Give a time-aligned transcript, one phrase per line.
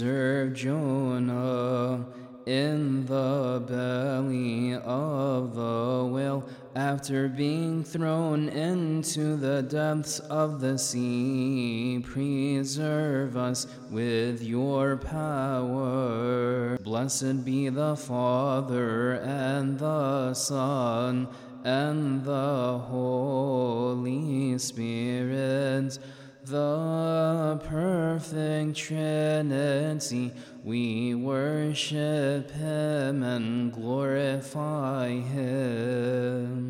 [0.00, 2.06] Jonah
[2.46, 12.02] in the belly of the whale after being thrown into the depths of the sea.
[12.06, 16.78] Preserve us with your power.
[16.78, 21.28] Blessed be the Father and the Son
[21.64, 25.98] and the Holy Spirit
[26.48, 27.60] the
[28.30, 36.67] perfect Trinity, we worship Him and glorify Him.